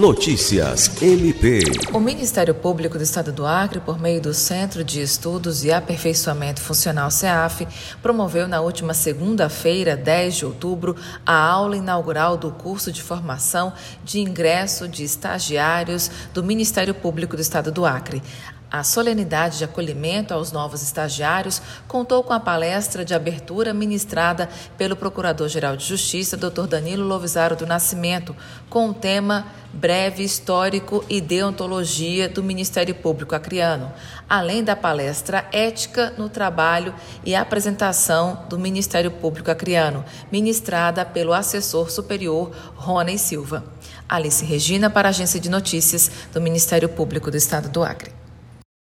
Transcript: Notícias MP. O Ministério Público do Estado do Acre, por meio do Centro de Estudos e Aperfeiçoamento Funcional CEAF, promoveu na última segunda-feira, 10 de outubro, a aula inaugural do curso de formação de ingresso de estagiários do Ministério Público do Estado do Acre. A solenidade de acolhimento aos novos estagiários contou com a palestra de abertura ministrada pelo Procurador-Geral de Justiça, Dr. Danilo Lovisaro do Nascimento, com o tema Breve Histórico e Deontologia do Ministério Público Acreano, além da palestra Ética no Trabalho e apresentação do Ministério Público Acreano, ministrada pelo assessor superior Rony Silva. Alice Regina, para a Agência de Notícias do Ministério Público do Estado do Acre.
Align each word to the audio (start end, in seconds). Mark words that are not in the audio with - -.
Notícias 0.00 0.90
MP. 1.02 1.60
O 1.92 2.00
Ministério 2.00 2.54
Público 2.54 2.96
do 2.96 3.04
Estado 3.04 3.30
do 3.30 3.44
Acre, 3.44 3.80
por 3.80 4.00
meio 4.00 4.18
do 4.18 4.32
Centro 4.32 4.82
de 4.82 5.02
Estudos 5.02 5.62
e 5.62 5.70
Aperfeiçoamento 5.70 6.62
Funcional 6.62 7.10
CEAF, 7.10 7.68
promoveu 8.00 8.48
na 8.48 8.62
última 8.62 8.94
segunda-feira, 8.94 9.94
10 9.94 10.36
de 10.36 10.46
outubro, 10.46 10.96
a 11.26 11.34
aula 11.34 11.76
inaugural 11.76 12.38
do 12.38 12.50
curso 12.50 12.90
de 12.90 13.02
formação 13.02 13.74
de 14.02 14.20
ingresso 14.20 14.88
de 14.88 15.04
estagiários 15.04 16.10
do 16.32 16.42
Ministério 16.42 16.94
Público 16.94 17.36
do 17.36 17.42
Estado 17.42 17.70
do 17.70 17.84
Acre. 17.84 18.22
A 18.70 18.84
solenidade 18.84 19.58
de 19.58 19.64
acolhimento 19.64 20.32
aos 20.32 20.52
novos 20.52 20.80
estagiários 20.80 21.60
contou 21.88 22.22
com 22.22 22.32
a 22.32 22.38
palestra 22.38 23.04
de 23.04 23.12
abertura 23.12 23.74
ministrada 23.74 24.48
pelo 24.78 24.94
Procurador-Geral 24.94 25.76
de 25.76 25.84
Justiça, 25.84 26.36
Dr. 26.36 26.68
Danilo 26.68 27.04
Lovisaro 27.04 27.56
do 27.56 27.66
Nascimento, 27.66 28.34
com 28.68 28.90
o 28.90 28.94
tema 28.94 29.44
Breve 29.72 30.22
Histórico 30.24 31.04
e 31.08 31.20
Deontologia 31.20 32.28
do 32.28 32.42
Ministério 32.42 32.94
Público 32.94 33.34
Acreano, 33.34 33.92
além 34.28 34.64
da 34.64 34.74
palestra 34.74 35.46
Ética 35.52 36.12
no 36.18 36.28
Trabalho 36.28 36.94
e 37.24 37.34
apresentação 37.34 38.44
do 38.48 38.58
Ministério 38.58 39.10
Público 39.10 39.50
Acreano, 39.50 40.04
ministrada 40.30 41.04
pelo 41.04 41.32
assessor 41.32 41.90
superior 41.90 42.50
Rony 42.74 43.18
Silva. 43.18 43.64
Alice 44.08 44.44
Regina, 44.44 44.90
para 44.90 45.08
a 45.08 45.10
Agência 45.10 45.38
de 45.38 45.48
Notícias 45.48 46.10
do 46.32 46.40
Ministério 46.40 46.88
Público 46.88 47.30
do 47.30 47.36
Estado 47.36 47.68
do 47.68 47.82
Acre. 47.84 48.19